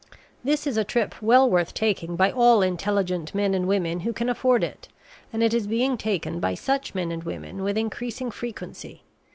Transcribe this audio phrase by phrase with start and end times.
[0.43, 4.29] This is a trip well worth taking by all intelligent men and women who can
[4.29, 4.87] afford it;
[5.31, 9.03] and it is being taken by such men and women with increasing frequency.